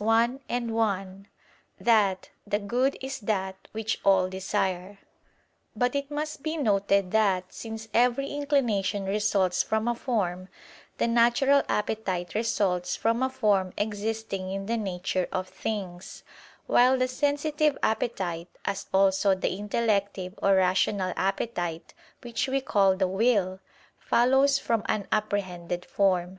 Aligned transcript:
i, 0.00 0.38
1) 0.46 1.26
that 1.80 2.30
"the 2.46 2.60
good 2.60 2.96
is 3.00 3.18
that 3.18 3.66
which 3.72 3.98
all 4.04 4.28
desire." 4.28 4.98
But 5.74 5.96
it 5.96 6.08
must 6.08 6.44
be 6.44 6.56
noted 6.56 7.10
that, 7.10 7.52
since 7.52 7.88
every 7.92 8.28
inclination 8.28 9.06
results 9.06 9.64
from 9.64 9.88
a 9.88 9.96
form, 9.96 10.48
the 10.98 11.08
natural 11.08 11.64
appetite 11.68 12.32
results 12.36 12.94
from 12.94 13.24
a 13.24 13.28
form 13.28 13.72
existing 13.76 14.52
in 14.52 14.66
the 14.66 14.76
nature 14.76 15.26
of 15.32 15.48
things: 15.48 16.22
while 16.68 16.96
the 16.96 17.08
sensitive 17.08 17.76
appetite, 17.82 18.50
as 18.64 18.86
also 18.94 19.34
the 19.34 19.58
intellective 19.58 20.38
or 20.40 20.54
rational 20.54 21.12
appetite, 21.16 21.92
which 22.20 22.46
we 22.46 22.60
call 22.60 22.94
the 22.96 23.08
will, 23.08 23.58
follows 23.98 24.60
from 24.60 24.84
an 24.86 25.08
apprehended 25.10 25.84
form. 25.84 26.38